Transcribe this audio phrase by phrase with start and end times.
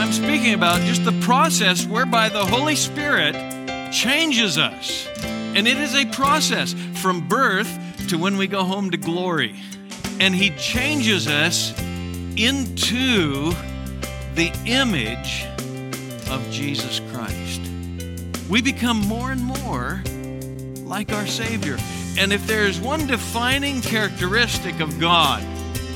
[0.00, 3.34] I'm speaking about just the process whereby the Holy Spirit
[3.92, 5.06] changes us.
[5.18, 7.68] And it is a process from birth
[8.08, 9.54] to when we go home to glory.
[10.20, 11.78] And He changes us
[12.36, 13.52] into
[14.34, 15.44] the image
[16.30, 17.60] of Jesus Christ.
[18.48, 20.02] We become more and more
[20.84, 21.76] like our Savior.
[22.18, 25.42] And if there's one defining characteristic of God,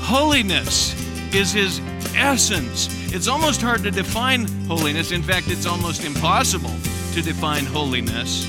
[0.01, 0.93] holiness
[1.33, 1.79] is His
[2.15, 2.87] essence.
[3.13, 5.11] It's almost hard to define holiness.
[5.11, 6.73] In fact, it's almost impossible
[7.13, 8.47] to define holiness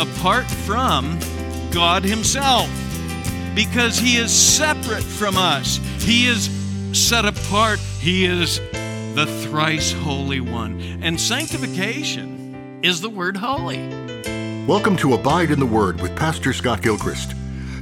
[0.00, 1.18] apart from
[1.70, 2.68] God Himself
[3.54, 5.78] because He is separate from us.
[5.98, 6.50] He is
[6.92, 7.78] set apart.
[8.00, 8.58] He is
[9.14, 10.80] the thrice holy one.
[11.02, 13.78] And sanctification is the word holy.
[14.66, 17.34] Welcome to Abide in the Word with Pastor Scott Gilchrist.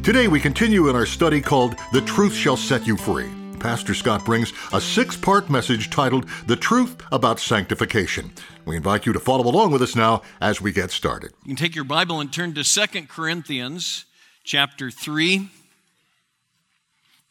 [0.03, 3.40] Today we continue in our study called The Truth Shall Set You Free.
[3.61, 8.33] Pastor Scott brings a six part message titled The Truth About Sanctification.
[8.65, 11.33] We invite you to follow along with us now as we get started.
[11.45, 14.07] You can take your Bible and turn to 2 Corinthians
[14.45, 15.51] chapter 3.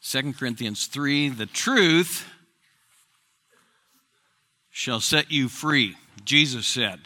[0.03, 2.29] 2 Corinthians 3, the truth
[4.69, 6.99] shall set you free, Jesus said.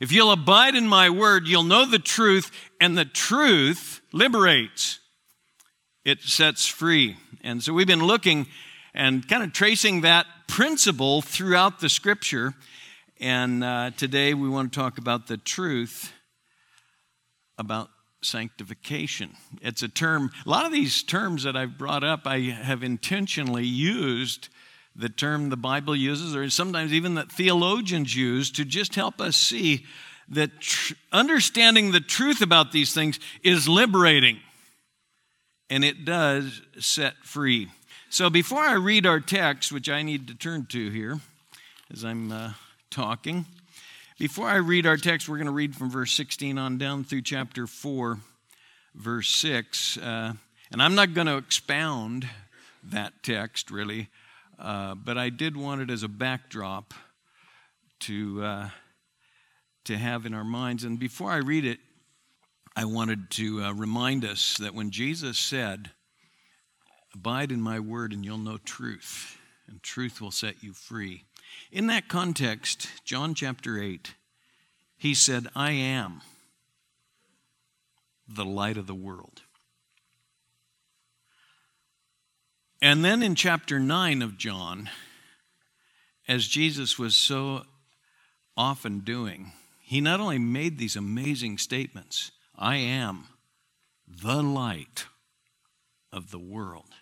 [0.00, 5.00] If you'll abide in my word, you'll know the truth, and the truth liberates.
[6.02, 7.18] It sets free.
[7.42, 8.46] And so we've been looking
[8.94, 12.54] and kind of tracing that principle throughout the scripture.
[13.20, 16.12] And uh, today we want to talk about the truth
[17.58, 17.90] about
[18.22, 19.36] sanctification.
[19.62, 23.66] It's a term, a lot of these terms that I've brought up, I have intentionally
[23.66, 24.48] used
[24.96, 29.36] the term the Bible uses, or sometimes even that theologians use, to just help us
[29.36, 29.86] see
[30.28, 34.38] that tr- understanding the truth about these things is liberating.
[35.68, 37.68] And it does set free.
[38.12, 41.20] So before I read our text, which I need to turn to here
[41.92, 42.54] as I'm uh,
[42.90, 43.46] talking,
[44.18, 47.22] before I read our text, we're going to read from verse 16 on down through
[47.22, 48.18] chapter 4,
[48.96, 49.96] verse 6.
[49.98, 50.32] Uh,
[50.72, 52.28] and I'm not going to expound
[52.82, 54.08] that text really,
[54.58, 56.92] uh, but I did want it as a backdrop
[58.00, 58.68] to, uh,
[59.84, 60.82] to have in our minds.
[60.82, 61.78] And before I read it,
[62.74, 65.92] I wanted to uh, remind us that when Jesus said,
[67.14, 69.36] Abide in my word, and you'll know truth,
[69.68, 71.24] and truth will set you free.
[71.72, 74.14] In that context, John chapter 8,
[74.96, 76.20] he said, I am
[78.28, 79.42] the light of the world.
[82.82, 84.88] And then in chapter 9 of John,
[86.28, 87.64] as Jesus was so
[88.56, 93.24] often doing, he not only made these amazing statements I am
[94.06, 95.06] the light
[96.12, 96.94] of the world.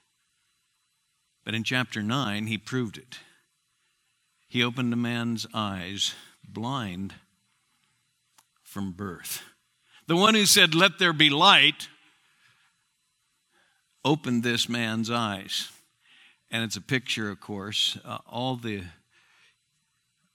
[1.48, 3.20] But in chapter 9, he proved it.
[4.48, 6.14] He opened a man's eyes,
[6.46, 7.14] blind
[8.62, 9.42] from birth.
[10.06, 11.88] The one who said, Let there be light,
[14.04, 15.70] opened this man's eyes.
[16.50, 18.82] And it's a picture, of course, uh, all the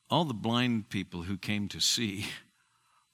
[0.10, 2.26] all the blind people who came to see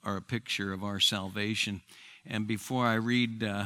[0.05, 1.81] are a picture of our salvation.
[2.25, 3.65] And before I read uh,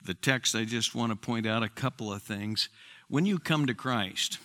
[0.00, 2.68] the text, I just want to point out a couple of things.
[3.08, 4.38] When you come to Christ,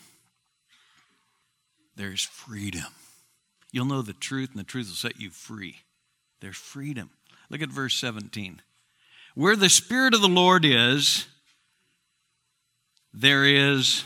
[1.95, 2.85] there's freedom.
[3.71, 5.77] You'll know the truth, and the truth will set you free.
[6.41, 7.11] There's freedom.
[7.49, 8.61] Look at verse 17.
[9.33, 11.27] Where the Spirit of the Lord is,
[13.13, 14.03] there is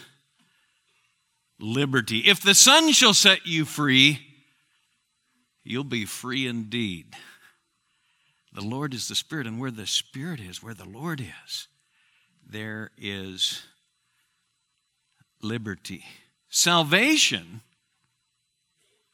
[1.60, 2.20] liberty.
[2.20, 4.20] If the Son shall set you free,
[5.64, 7.16] you'll be free indeed.
[8.54, 11.68] The Lord is the Spirit, and where the Spirit is, where the Lord is,
[12.48, 13.64] there is
[15.46, 16.04] liberty.
[16.50, 17.62] Salvation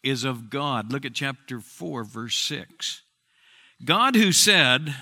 [0.04, 0.92] is of God.
[0.92, 3.02] Look at chapter 4, verse 6.
[3.84, 4.96] God, who said,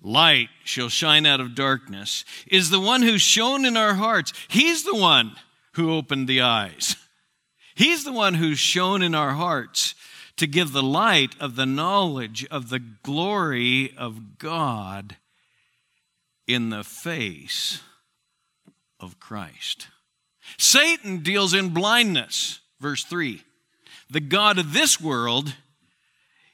[0.00, 4.32] Light shall shine out of darkness, is the one who shone in our hearts.
[4.48, 5.32] He's the one
[5.72, 6.96] who opened the eyes.
[7.74, 9.94] He's the one who's shone in our hearts
[10.36, 15.16] to give the light of the knowledge of the glory of God
[16.46, 17.80] in the face
[19.00, 19.88] of Christ.
[20.56, 23.42] Satan deals in blindness, verse 3.
[24.10, 25.54] The God of this world,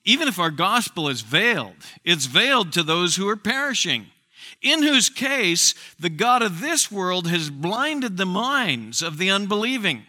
[0.05, 4.07] even if our gospel is veiled, it's veiled to those who are perishing,
[4.61, 10.05] in whose case the God of this world has blinded the minds of the unbelieving.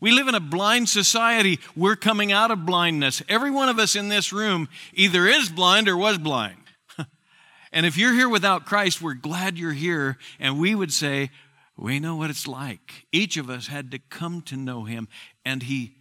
[0.00, 1.58] We live in a blind society.
[1.74, 3.22] We're coming out of blindness.
[3.28, 6.62] Every one of us in this room either is blind or was blind.
[7.72, 10.16] and if you're here without Christ, we're glad you're here.
[10.38, 11.30] And we would say,
[11.78, 13.06] We know what it's like.
[13.12, 15.06] Each of us had to come to know him,
[15.44, 15.94] and he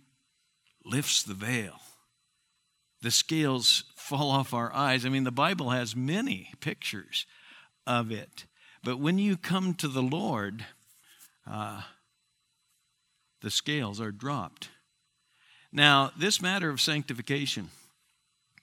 [0.84, 1.80] lifts the veil.
[3.04, 5.06] The scales fall off our eyes.
[5.06, 7.28] I mean, the Bible has many pictures
[7.86, 8.48] of it.
[8.84, 10.66] But when you come to the Lord,
[11.46, 11.84] uh,
[13.42, 14.70] the scales are dropped.
[15.72, 17.70] Now, this matter of sanctification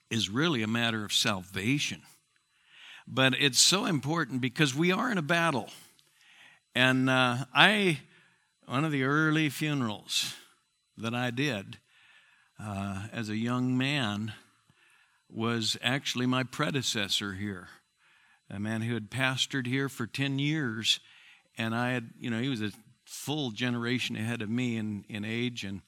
[0.09, 2.01] is really a matter of salvation.
[3.07, 5.69] But it's so important because we are in a battle.
[6.75, 7.99] And uh, I,
[8.65, 10.33] one of the early funerals
[10.97, 11.77] that I did
[12.61, 14.33] uh, as a young man
[15.29, 17.69] was actually my predecessor here,
[18.49, 20.99] a man who had pastored here for 10 years.
[21.57, 22.71] And I had, you know, he was a
[23.05, 25.63] full generation ahead of me in, in age.
[25.63, 25.79] And,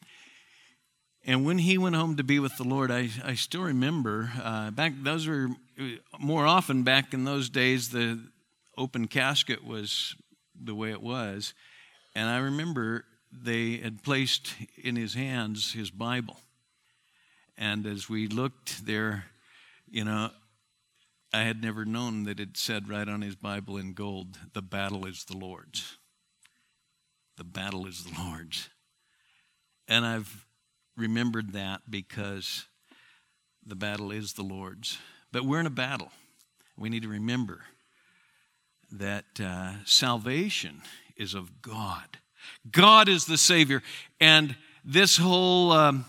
[1.25, 4.71] and when he went home to be with the Lord, I, I still remember uh,
[4.71, 5.49] back, those were
[6.17, 8.21] more often back in those days, the
[8.77, 10.15] open casket was
[10.61, 11.53] the way it was.
[12.15, 16.37] And I remember they had placed in his hands his Bible.
[17.57, 19.25] And as we looked there,
[19.89, 20.31] you know,
[21.33, 25.05] I had never known that it said right on his Bible in gold, the battle
[25.05, 25.97] is the Lord's.
[27.35, 28.69] The battle is the Lord's.
[29.87, 30.45] And I've
[30.95, 32.65] remembered that because
[33.65, 34.97] the battle is the Lord's.
[35.31, 36.11] But we're in a battle.
[36.77, 37.61] We need to remember
[38.91, 40.81] that uh, salvation
[41.15, 42.17] is of God.
[42.71, 43.83] God is the Savior.
[44.19, 46.05] And this whole um,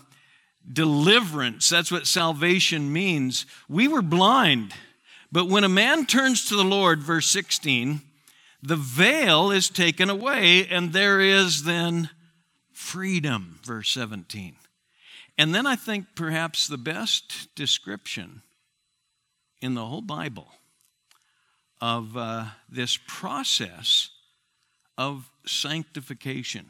[0.71, 3.45] deliverance, that's what salvation means.
[3.67, 4.73] We were blind,
[5.31, 8.01] but when a man turns to the Lord, verse 16,
[8.61, 12.09] the veil is taken away, and there is then
[12.73, 14.55] freedom, verse 17.
[15.37, 18.41] And then I think perhaps the best description
[19.61, 20.51] in the whole Bible
[21.81, 24.09] of uh, this process
[24.97, 26.69] of sanctification.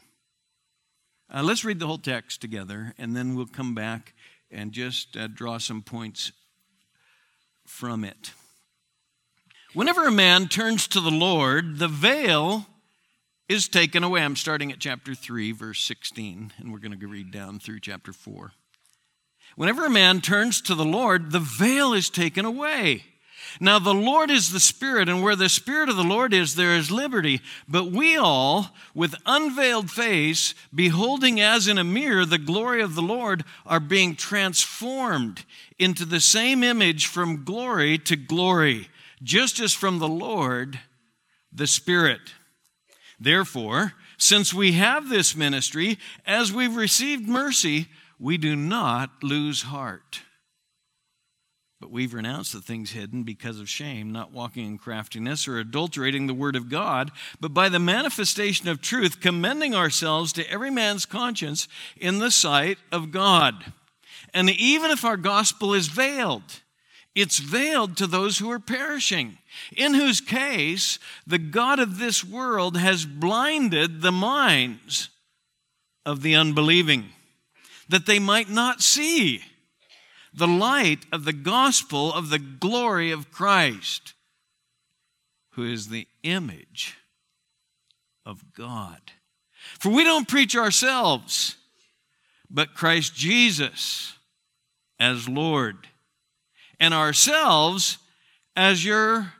[1.32, 4.14] Uh, let's read the whole text together, and then we'll come back
[4.50, 6.32] and just uh, draw some points
[7.66, 8.32] from it.
[9.72, 12.66] Whenever a man turns to the Lord, the veil
[13.48, 14.22] is taken away.
[14.22, 18.12] I'm starting at chapter 3, verse 16, and we're going to read down through chapter
[18.12, 18.52] 4.
[19.56, 23.04] Whenever a man turns to the Lord, the veil is taken away.
[23.58, 26.76] Now, the Lord is the Spirit, and where the Spirit of the Lord is, there
[26.76, 27.40] is liberty.
[27.66, 33.02] But we all, with unveiled face, beholding as in a mirror the glory of the
[33.02, 35.44] Lord, are being transformed
[35.78, 38.88] into the same image from glory to glory,
[39.22, 40.78] just as from the Lord,
[41.52, 42.20] the Spirit.
[43.18, 47.88] Therefore, since we have this ministry, as we've received mercy,
[48.18, 50.20] we do not lose heart.
[51.80, 56.26] But we've renounced the things hidden because of shame, not walking in craftiness or adulterating
[56.26, 57.10] the word of God,
[57.40, 62.76] but by the manifestation of truth, commending ourselves to every man's conscience in the sight
[62.92, 63.72] of God.
[64.34, 66.60] And even if our gospel is veiled,
[67.14, 69.38] it's veiled to those who are perishing,
[69.74, 75.08] in whose case the God of this world has blinded the minds
[76.04, 77.06] of the unbelieving,
[77.88, 79.42] that they might not see
[80.32, 84.14] the light of the gospel of the glory of Christ,
[85.50, 86.96] who is the image
[88.24, 89.00] of God.
[89.78, 91.56] For we don't preach ourselves,
[92.48, 94.14] but Christ Jesus
[94.98, 95.88] as Lord,
[96.78, 97.98] and ourselves
[98.54, 99.32] as your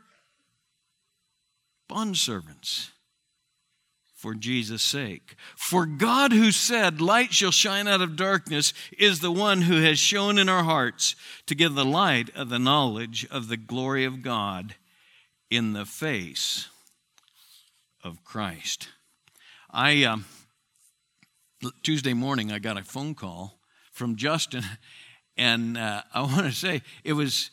[1.89, 2.91] bondservants
[4.21, 5.35] for Jesus' sake.
[5.57, 9.99] For God, who said, Light shall shine out of darkness, is the one who has
[9.99, 14.23] shone in our hearts to give the light of the knowledge of the glory of
[14.23, 14.75] God
[15.51, 16.69] in the face
[18.05, 18.89] of Christ.
[19.71, 20.19] I, uh,
[21.83, 23.59] Tuesday morning, I got a phone call
[23.91, 24.65] from Justin,
[25.39, 27.51] and uh, I want to say it was,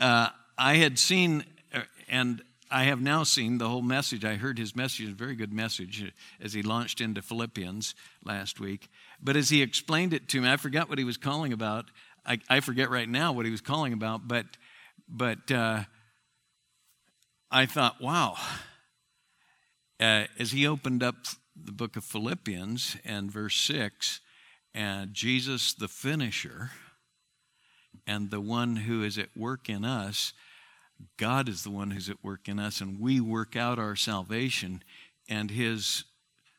[0.00, 2.42] uh, I had seen, uh, and
[2.74, 4.24] I have now seen the whole message.
[4.24, 8.88] I heard his message, a very good message, as he launched into Philippians last week.
[9.22, 11.84] But as he explained it to me, I forgot what he was calling about.
[12.26, 14.46] I, I forget right now what he was calling about, but,
[15.08, 15.84] but uh,
[17.48, 18.34] I thought, wow.
[20.00, 21.14] Uh, as he opened up
[21.54, 24.18] the book of Philippians and verse 6,
[24.74, 26.72] and Jesus, the finisher,
[28.04, 30.32] and the one who is at work in us,
[31.16, 34.82] God is the one who's at work in us, and we work out our salvation.
[35.28, 36.04] And his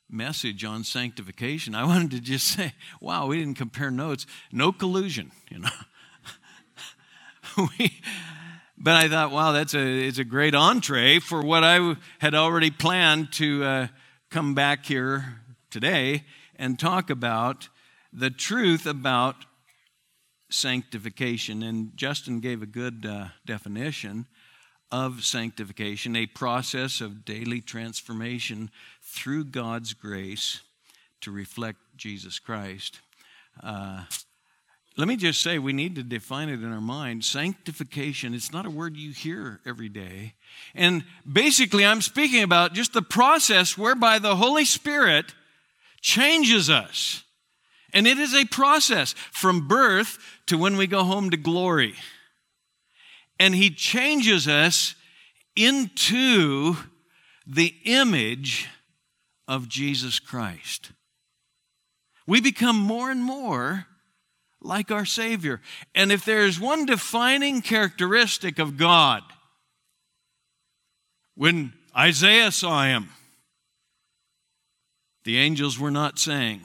[0.10, 4.26] message on sanctification, I wanted to just say, wow, we didn't compare notes.
[4.52, 5.70] No collusion, you know.
[7.80, 8.02] we,
[8.78, 12.72] but I thought, wow, that's a, it's a great entree for what I had already
[12.72, 13.88] planned to, uh,
[14.36, 15.40] come back here
[15.70, 16.26] today
[16.58, 17.70] and talk about
[18.12, 19.46] the truth about
[20.56, 21.64] sanctification.
[21.64, 24.26] And Justin gave a good uh, definition
[24.92, 28.70] of sanctification, a process of daily transformation
[29.02, 30.62] through God's grace
[31.22, 33.00] to reflect Jesus Christ.
[33.62, 34.04] Uh,
[34.98, 37.26] let me just say, we need to define it in our mind.
[37.26, 40.36] Sanctification, it's not a word you hear every day.
[40.74, 45.34] And basically, I'm speaking about just the process whereby the Holy Spirit
[46.00, 47.25] changes us.
[47.96, 51.96] And it is a process from birth to when we go home to glory.
[53.40, 54.94] And He changes us
[55.56, 56.76] into
[57.48, 58.68] the image
[59.48, 60.92] of Jesus Christ.
[62.28, 63.86] We become more and more
[64.62, 65.62] like our Savior.
[65.94, 69.22] And if there's one defining characteristic of God,
[71.36, 73.10] when Isaiah saw him,
[75.24, 76.62] the angels were not saying,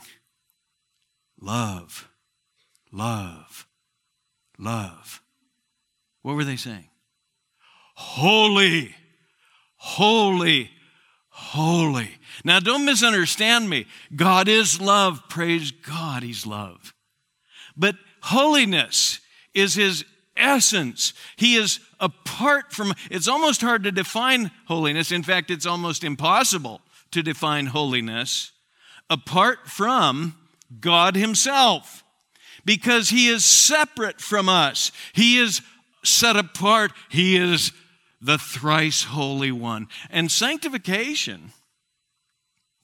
[1.41, 2.09] Love,
[2.93, 3.67] love,
[4.59, 5.23] love.
[6.23, 6.89] What were they saying?
[7.95, 8.95] Holy,
[9.77, 10.71] holy,
[11.29, 12.11] holy.
[12.45, 13.87] Now, don't misunderstand me.
[14.15, 15.23] God is love.
[15.29, 16.95] Praise God, He's love.
[17.77, 19.21] But holiness
[19.55, 20.05] is His
[20.37, 21.15] essence.
[21.37, 25.13] He is apart from, it's almost hard to define holiness.
[25.13, 26.83] In fact, it's almost impossible
[27.13, 28.53] to define holiness
[29.09, 30.37] apart from
[30.79, 32.05] God Himself
[32.65, 34.93] because He is separate from us.
[35.13, 35.63] He is
[36.05, 36.93] set apart.
[37.09, 37.73] He is
[38.21, 39.89] the thrice holy one.
[40.11, 41.53] And sanctification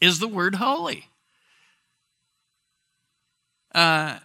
[0.01, 1.07] is the word holy.
[3.75, 4.19] Uh,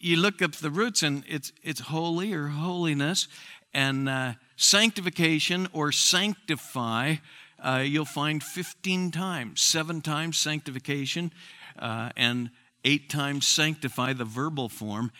[0.00, 3.28] you look up the roots and it's, it's holy or holiness,
[3.74, 7.16] and uh, sanctification or sanctify,
[7.62, 11.32] uh, you'll find 15 times, seven times sanctification,
[11.78, 12.50] uh, and
[12.84, 15.10] eight times sanctify, the verbal form.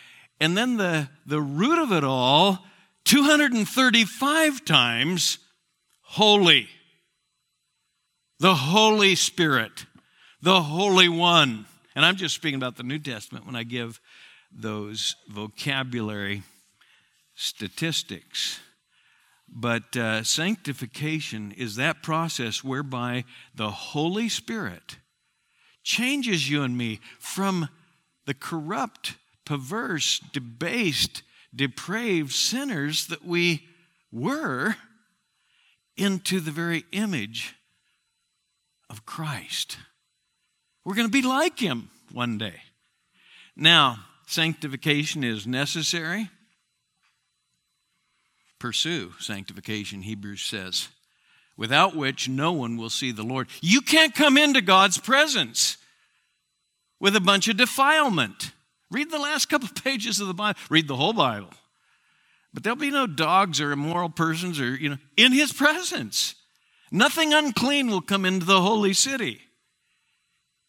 [0.40, 2.64] And then the, the root of it all,
[3.04, 5.38] 235 times
[6.02, 6.68] holy.
[8.40, 9.86] The Holy Spirit,
[10.40, 11.66] the Holy One.
[11.96, 14.00] And I'm just speaking about the New Testament when I give
[14.52, 16.42] those vocabulary
[17.34, 18.60] statistics.
[19.48, 23.24] But uh, sanctification is that process whereby
[23.54, 24.98] the Holy Spirit
[25.88, 27.66] changes you and me from
[28.26, 29.14] the corrupt,
[29.46, 31.22] perverse, debased,
[31.56, 33.66] depraved sinners that we
[34.12, 34.76] were
[35.96, 37.54] into the very image
[38.90, 39.78] of Christ.
[40.84, 42.60] We're going to be like Him one day.
[43.56, 46.28] Now, sanctification is necessary.
[48.58, 50.88] Pursue sanctification, Hebrews says,
[51.58, 53.48] without which no one will see the Lord.
[53.60, 55.76] You can't come into God's presence
[57.00, 58.52] with a bunch of defilement.
[58.90, 61.50] Read the last couple pages of the Bible, read the whole Bible.
[62.54, 66.34] But there'll be no dogs or immoral persons or, you know, in his presence.
[66.90, 69.42] Nothing unclean will come into the holy city.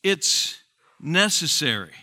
[0.04, 0.60] It's
[1.00, 1.94] necessary.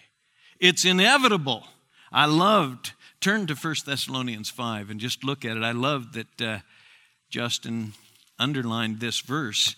[0.58, 1.66] It's inevitable.
[2.10, 5.62] I loved, turn to 1 Thessalonians 5 and just look at it.
[5.62, 6.58] I loved that uh,
[7.28, 7.92] Justin
[8.38, 9.76] underlined this verse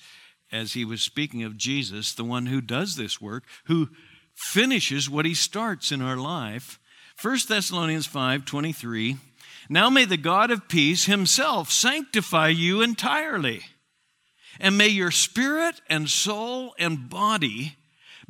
[0.51, 3.91] as he was speaking of Jesus, the one who does this work, who
[4.35, 6.79] finishes what he starts in our life.
[7.21, 9.17] 1 Thessalonians 5 23.
[9.69, 13.63] Now may the God of peace himself sanctify you entirely,
[14.59, 17.77] and may your spirit and soul and body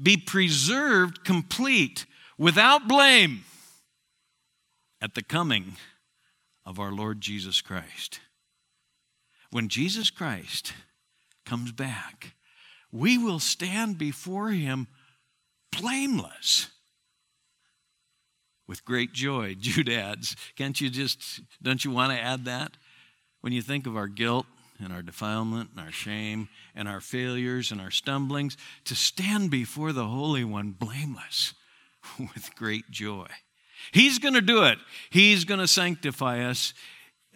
[0.01, 2.07] be preserved complete
[2.37, 3.45] without blame
[5.01, 5.77] at the coming
[6.65, 8.21] of our Lord Jesus Christ.
[9.51, 10.73] When Jesus Christ
[11.45, 12.35] comes back,
[12.93, 14.87] we will stand before him
[15.73, 16.69] blameless
[18.67, 19.55] with great joy.
[19.61, 22.73] Jude adds, can't you just, don't you want to add that?
[23.41, 24.47] When you think of our guilt
[24.83, 29.93] and our defilement and our shame and our failures and our stumblings, to stand before
[29.93, 31.55] the Holy One blameless
[32.19, 33.27] with great joy.
[33.93, 34.79] He's going to do it.
[35.11, 36.75] He's going to sanctify us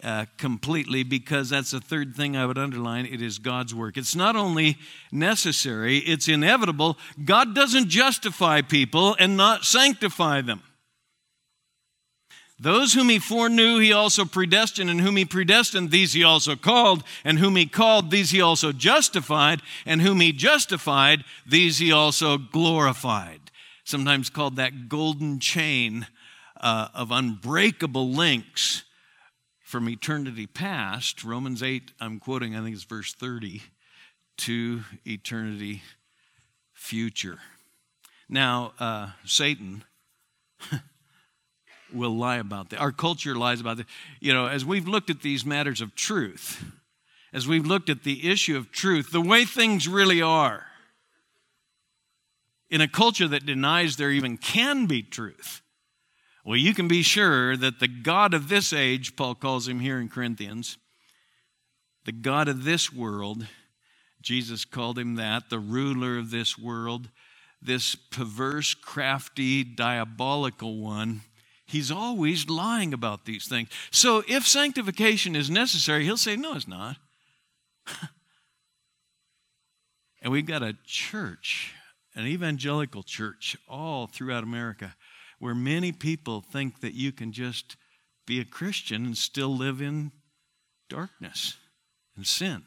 [0.03, 3.05] uh, completely because that's the third thing I would underline.
[3.05, 3.97] It is God's work.
[3.97, 4.77] It's not only
[5.11, 6.97] necessary, it's inevitable.
[7.23, 10.61] God doesn't justify people and not sanctify them.
[12.59, 17.03] Those whom he foreknew, he also predestined, and whom he predestined, these he also called,
[17.25, 22.37] and whom he called, these he also justified, and whom he justified, these he also
[22.37, 23.43] glorified
[23.83, 26.07] sometimes called that golden chain
[26.61, 28.83] uh, of unbreakable links
[29.73, 31.23] from eternity past.
[31.23, 33.63] Romans 8, I'm quoting, I think it's verse 30,
[34.37, 35.81] to eternity
[36.75, 37.39] future.
[38.29, 39.83] Now, uh, Satan
[41.91, 42.81] will lie about that.
[42.81, 43.87] Our culture lies about that.
[44.19, 46.63] You know, as we've looked at these matters of truth,
[47.33, 50.67] as we've looked at the issue of truth, the way things really are,
[52.69, 55.62] in a culture that denies there even can be truth,
[56.43, 59.99] well, you can be sure that the God of this age, Paul calls him here
[59.99, 60.77] in Corinthians,
[62.05, 63.47] the God of this world,
[64.21, 67.09] Jesus called him that, the ruler of this world,
[67.61, 71.21] this perverse, crafty, diabolical one,
[71.65, 73.69] he's always lying about these things.
[73.91, 76.97] So if sanctification is necessary, he'll say, No, it's not.
[80.21, 81.73] and we've got a church,
[82.15, 84.95] an evangelical church, all throughout America,
[85.43, 87.75] where many people think that you can just
[88.25, 90.13] be a Christian and still live in
[90.89, 91.57] darkness
[92.15, 92.63] and sin.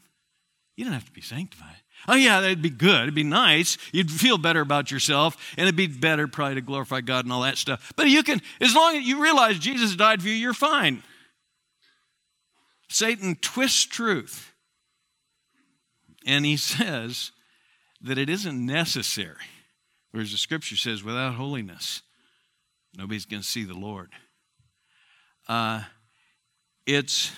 [0.75, 1.77] You don't have to be sanctified.
[2.07, 3.01] Oh, yeah, that'd be good.
[3.01, 3.79] It'd be nice.
[3.91, 7.41] You'd feel better about yourself, and it'd be better probably to glorify God and all
[7.41, 7.91] that stuff.
[7.95, 11.01] But you can, as long as you realize Jesus died for you, you're fine.
[12.89, 14.53] Satan twists truth.
[16.27, 17.31] And he says
[18.01, 19.47] that it isn't necessary.
[20.11, 22.03] Whereas the scripture says, without holiness,
[22.95, 24.11] nobody's going to see the Lord.
[25.47, 25.83] Uh,
[26.85, 27.31] it's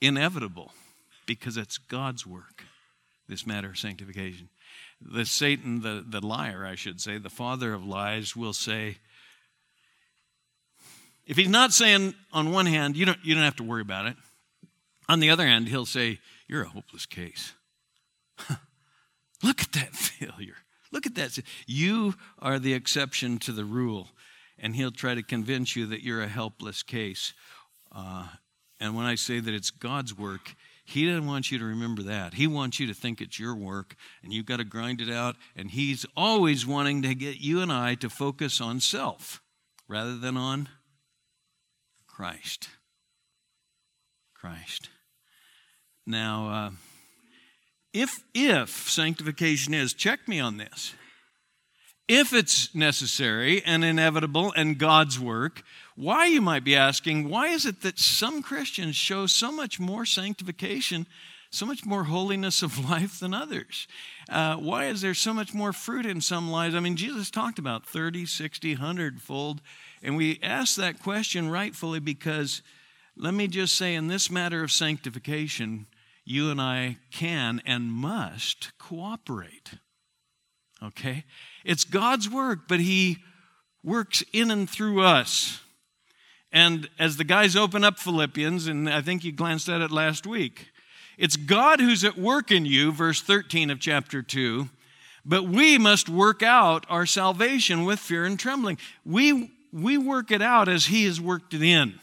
[0.00, 0.72] inevitable
[1.26, 2.64] because it's God's work,
[3.28, 4.48] this matter of sanctification.
[5.00, 8.98] The Satan, the, the liar, I should say, the father of lies, will say,
[11.26, 14.06] if he's not saying on one hand, you don't, you don't have to worry about
[14.06, 14.16] it,
[15.08, 17.52] on the other hand, he'll say, You're a hopeless case.
[19.42, 20.56] Look at that failure.
[20.94, 21.36] Look at that.
[21.66, 24.08] You are the exception to the rule.
[24.58, 27.34] And he'll try to convince you that you're a helpless case.
[27.90, 28.28] Uh,
[28.78, 32.34] and when I say that it's God's work, he doesn't want you to remember that.
[32.34, 35.34] He wants you to think it's your work and you've got to grind it out.
[35.56, 39.42] And He's always wanting to get you and I to focus on self
[39.88, 40.68] rather than on
[42.06, 42.68] Christ.
[44.32, 44.90] Christ.
[46.06, 46.70] Now, uh,
[47.94, 50.94] if, if sanctification is, check me on this.
[52.08, 55.62] If it's necessary and inevitable and God's work,
[55.96, 60.04] why, you might be asking, why is it that some Christians show so much more
[60.04, 61.06] sanctification,
[61.50, 63.86] so much more holiness of life than others?
[64.28, 66.74] Uh, why is there so much more fruit in some lives?
[66.74, 69.62] I mean, Jesus talked about 30, 60, 100 fold.
[70.02, 72.60] And we ask that question rightfully because,
[73.16, 75.86] let me just say, in this matter of sanctification,
[76.24, 79.72] you and I can and must cooperate.
[80.82, 81.24] Okay?
[81.64, 83.18] It's God's work, but He
[83.82, 85.60] works in and through us.
[86.50, 90.26] And as the guys open up Philippians, and I think you glanced at it last
[90.26, 90.68] week,
[91.18, 94.68] it's God who's at work in you, verse 13 of chapter 2.
[95.24, 98.78] But we must work out our salvation with fear and trembling.
[99.04, 101.98] We, we work it out as He has worked it in.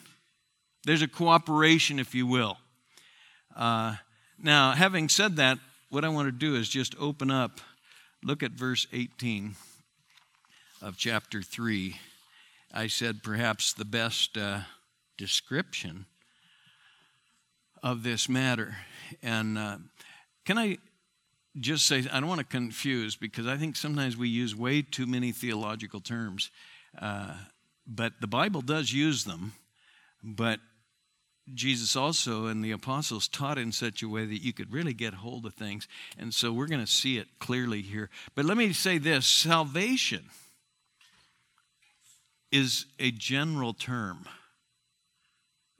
[0.83, 2.57] There's a cooperation, if you will.
[3.55, 3.95] Uh,
[4.43, 7.59] now, having said that, what I want to do is just open up,
[8.23, 9.55] look at verse 18
[10.81, 11.95] of chapter 3.
[12.73, 14.61] I said perhaps the best uh,
[15.17, 16.05] description
[17.83, 18.77] of this matter.
[19.21, 19.77] And uh,
[20.45, 20.77] can I
[21.59, 25.05] just say, I don't want to confuse because I think sometimes we use way too
[25.05, 26.49] many theological terms.
[26.99, 27.33] Uh,
[27.85, 29.53] but the Bible does use them.
[30.23, 30.59] But
[31.53, 35.15] Jesus also and the apostles taught in such a way that you could really get
[35.15, 35.87] hold of things.
[36.17, 38.09] And so we're going to see it clearly here.
[38.35, 40.25] But let me say this salvation
[42.51, 44.25] is a general term,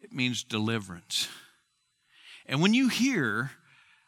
[0.01, 1.27] it means deliverance.
[2.45, 3.51] And when you hear,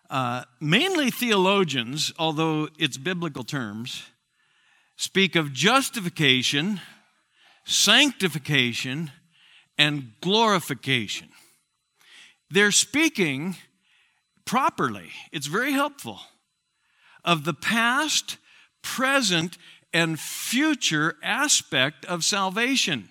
[0.10, 4.04] uh, mainly theologians, although it's biblical terms,
[4.96, 6.82] speak of justification,
[7.66, 9.12] sanctification,
[9.78, 11.30] and glorification.
[12.54, 13.56] They're speaking
[14.46, 16.20] properly, it's very helpful,
[17.26, 18.38] of the past,
[18.84, 19.58] present,
[19.92, 23.10] and future aspect of salvation.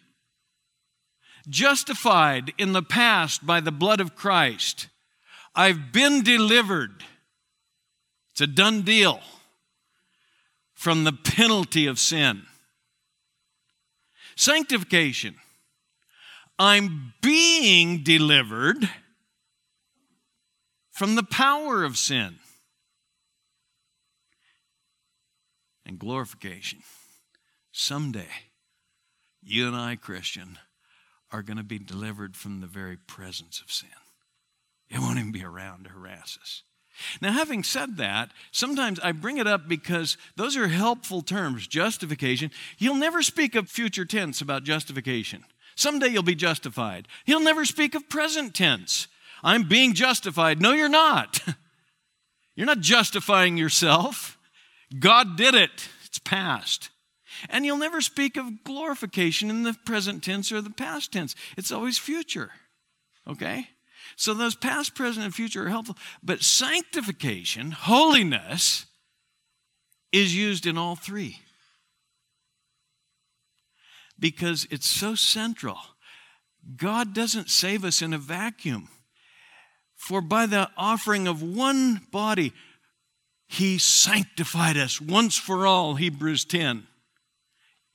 [1.48, 4.86] Justified in the past by the blood of Christ.
[5.56, 7.02] I've been delivered.
[8.30, 9.18] It's a done deal
[10.72, 12.42] from the penalty of sin.
[14.36, 15.34] Sanctification.
[16.60, 18.88] I'm being delivered
[20.92, 22.38] from the power of sin.
[25.92, 26.80] and glorification.
[27.70, 28.28] Someday,
[29.42, 30.58] you and I, Christian,
[31.30, 33.90] are going to be delivered from the very presence of sin.
[34.88, 36.62] It won't even be around to harass us.
[37.22, 42.50] Now, having said that, sometimes I bring it up because those are helpful terms justification.
[42.76, 45.44] He'll never speak of future tense about justification.
[45.74, 47.08] Someday you'll be justified.
[47.24, 49.08] He'll never speak of present tense.
[49.42, 50.60] I'm being justified.
[50.60, 51.40] No, you're not.
[52.54, 54.36] You're not justifying yourself.
[54.98, 56.90] God did it, it's past.
[57.48, 61.72] And you'll never speak of glorification in the present tense or the past tense, it's
[61.72, 62.50] always future.
[63.26, 63.68] Okay?
[64.16, 65.96] So those past, present, and future are helpful.
[66.22, 68.84] But sanctification, holiness,
[70.12, 71.38] is used in all three
[74.18, 75.78] because it's so central.
[76.76, 78.88] God doesn't save us in a vacuum.
[80.02, 82.52] For by the offering of one body,
[83.46, 86.88] he sanctified us once for all, Hebrews 10.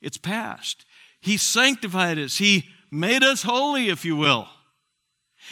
[0.02, 0.86] It's past.
[1.20, 2.38] He sanctified us.
[2.38, 4.48] He made us holy, if you will.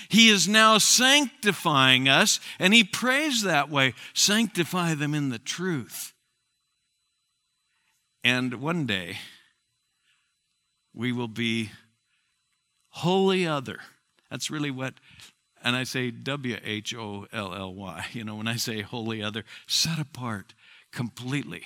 [0.08, 6.14] He is now sanctifying us, and he prays that way sanctify them in the truth.
[8.24, 9.18] And one day,
[10.94, 11.72] we will be
[12.92, 13.80] holy other.
[14.32, 14.94] That's really what,
[15.66, 19.22] and I say W H O L L Y, you know, when I say wholly
[19.22, 20.54] other, set apart
[20.94, 21.64] completely.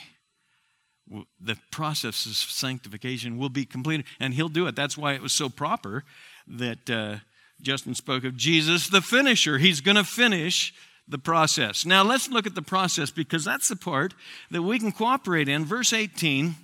[1.40, 4.76] The process of sanctification will be completed, and He'll do it.
[4.76, 6.06] That's why it was so proper
[6.48, 7.18] that uh,
[7.62, 9.58] Justin spoke of Jesus, the finisher.
[9.58, 10.74] He's going to finish
[11.08, 11.86] the process.
[11.86, 14.14] Now, let's look at the process because that's the part
[14.52, 15.66] that we can cooperate in.
[15.66, 16.56] Verse 18,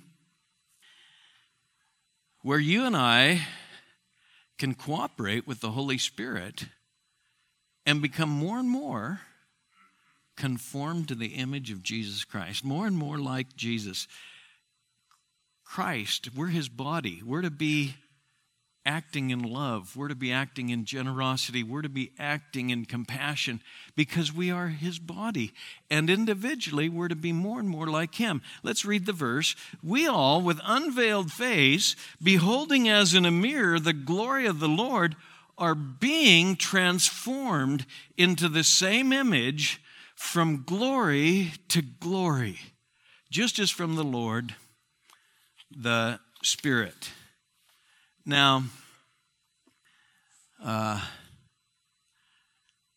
[2.42, 3.42] where you and I
[4.58, 6.66] can cooperate with the Holy Spirit
[7.86, 9.20] and become more and more
[10.36, 14.06] conformed to the image of Jesus Christ, more and more like Jesus.
[15.64, 17.22] Christ, we're his body.
[17.24, 17.94] We're to be
[18.86, 19.96] acting in love.
[19.96, 21.62] We're to be acting in generosity.
[21.62, 23.60] We're to be acting in compassion
[23.96, 25.52] because we are His body.
[25.90, 28.40] And individually, we're to be more and more like Him.
[28.62, 29.56] Let's read the verse.
[29.82, 35.16] We all, with unveiled face, beholding as in a mirror the glory of the Lord,
[35.58, 39.80] are being transformed into the same image
[40.14, 42.58] from glory to glory,
[43.30, 44.54] just as from the Lord,
[45.70, 47.10] the Spirit.
[48.24, 48.64] Now,
[50.62, 51.00] uh,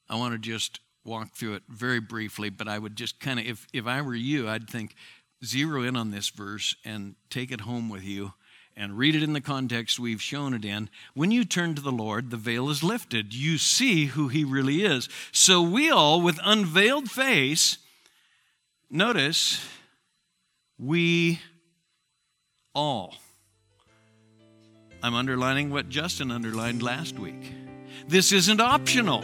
[0.09, 3.45] I want to just walk through it very briefly, but I would just kind of,
[3.45, 4.95] if, if I were you, I'd think
[5.43, 8.33] zero in on this verse and take it home with you
[8.75, 10.89] and read it in the context we've shown it in.
[11.13, 13.33] When you turn to the Lord, the veil is lifted.
[13.33, 15.09] You see who He really is.
[15.31, 17.77] So we all, with unveiled face,
[18.89, 19.67] notice,
[20.77, 21.41] we
[22.73, 23.15] all
[25.01, 27.53] I'm underlining what Justin underlined last week.
[28.09, 29.23] This isn't optional.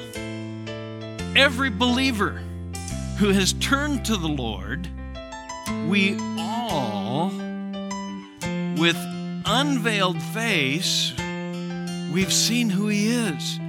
[1.36, 2.42] Every believer
[3.18, 4.88] who has turned to the Lord,
[5.88, 7.28] we all,
[8.78, 8.96] with
[9.46, 11.14] unveiled face,
[12.12, 13.60] we've seen who He is.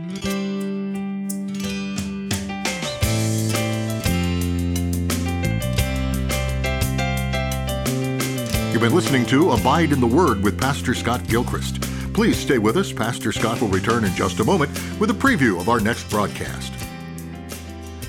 [8.72, 11.80] You've been listening to Abide in the Word with Pastor Scott Gilchrist.
[12.12, 12.92] Please stay with us.
[12.92, 16.72] Pastor Scott will return in just a moment with a preview of our next broadcast.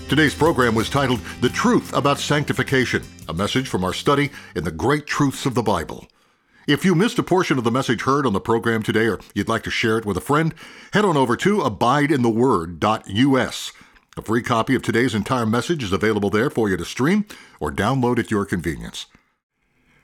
[0.10, 4.72] Today's program was titled The Truth About Sanctification, a message from our study in the
[4.72, 6.08] great truths of the Bible.
[6.68, 9.48] If you missed a portion of the message heard on the program today or you'd
[9.48, 10.54] like to share it with a friend,
[10.92, 13.72] head on over to abideintheword.us.
[14.18, 17.26] A free copy of today's entire message is available there for you to stream
[17.62, 19.06] or download at your convenience.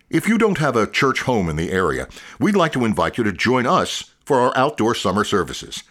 [0.09, 2.07] If you don't have a church home in the area,
[2.39, 5.83] we'd like to invite you to join us for our outdoor summer services.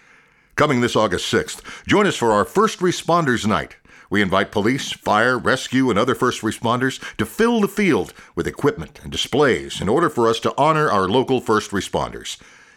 [0.56, 3.76] Coming this August 6th, join us for our First Responders Night.
[4.12, 9.01] We invite police, fire, rescue, and other first responders to fill the field with equipment
[9.03, 12.37] and displays in order for us to honor our local first responders.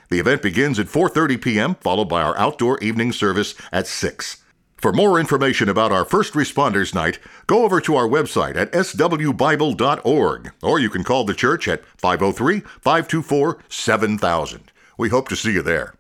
[0.09, 4.43] The event begins at 4:30 p.m., followed by our outdoor evening service at 6.
[4.77, 10.51] For more information about our First Responders Night, go over to our website at swbible.org,
[10.63, 14.71] or you can call the church at 503 524 7000.
[14.97, 15.95] We hope to see you there.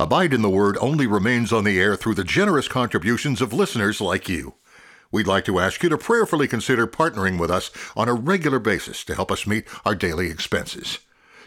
[0.00, 4.00] Abide in the Word only remains on the air through the generous contributions of listeners
[4.00, 4.54] like you.
[5.12, 9.04] We'd like to ask you to prayerfully consider partnering with us on a regular basis
[9.04, 11.00] to help us meet our daily expenses.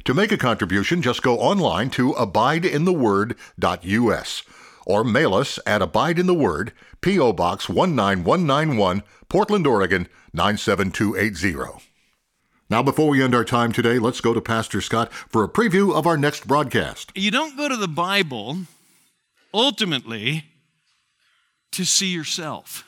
[0.04, 4.44] To make a contribution, just go online to abideintheword.us
[4.86, 7.34] or mail us at Abide in the Word, P.O.
[7.34, 11.93] Box 19191, Portland, Oregon 97280.
[12.74, 15.94] Now, before we end our time today, let's go to Pastor Scott for a preview
[15.94, 17.12] of our next broadcast.
[17.14, 18.62] You don't go to the Bible
[19.54, 20.46] ultimately
[21.72, 22.84] to see yourself.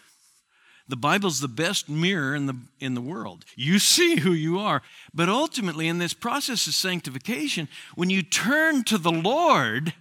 [0.88, 3.45] The Bible's the best mirror in the, in the world.
[3.56, 4.82] You see who you are.
[5.13, 9.93] But ultimately, in this process of sanctification, when you turn to the Lord,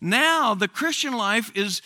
[0.00, 1.80] now the Christian life is,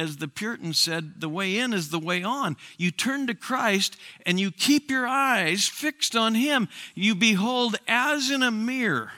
[0.00, 2.56] as the Puritans said, the way in is the way on.
[2.78, 6.70] You turn to Christ and you keep your eyes fixed on Him.
[6.94, 9.12] You behold as in a mirror.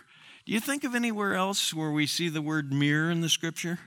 [0.44, 3.78] Do you think of anywhere else where we see the word mirror in the scripture?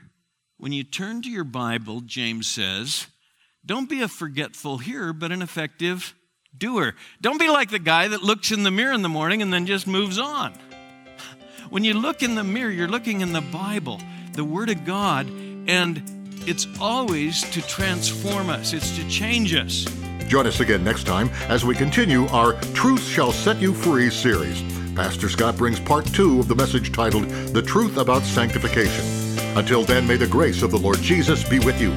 [0.56, 3.08] When you turn to your Bible, James says,
[3.64, 6.14] don't be a forgetful hearer, but an effective
[6.56, 6.94] doer.
[7.20, 9.66] Don't be like the guy that looks in the mirror in the morning and then
[9.66, 10.54] just moves on.
[11.68, 14.00] When you look in the mirror, you're looking in the Bible,
[14.32, 16.15] the Word of God, and
[16.46, 19.84] it's always to transform us, it's to change us.
[20.28, 24.62] Join us again next time as we continue our Truth Shall Set You Free series.
[24.94, 29.04] Pastor Scott brings part two of the message titled The Truth About Sanctification.
[29.56, 31.94] Until then, may the grace of the Lord Jesus be with you.